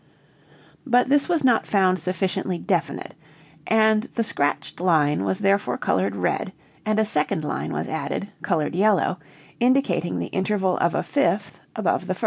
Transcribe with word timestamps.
But 0.83 1.09
this 1.09 1.29
was 1.29 1.43
not 1.43 1.67
found 1.67 1.99
sufficiently 1.99 2.57
definite 2.57 3.13
and 3.67 4.09
the 4.15 4.23
scratched 4.23 4.79
line 4.81 5.23
was 5.25 5.37
therefore 5.37 5.77
colored 5.77 6.15
red 6.15 6.53
and 6.87 6.97
a 6.97 7.05
second 7.05 7.43
line 7.43 7.71
was 7.71 7.87
added, 7.87 8.29
colored 8.41 8.73
yellow, 8.73 9.19
indicating 9.59 10.17
the 10.17 10.25
interval 10.33 10.79
of 10.79 10.95
a 10.95 11.03
fifth 11.03 11.59
above 11.75 12.07
the 12.07 12.15
first." 12.15 12.19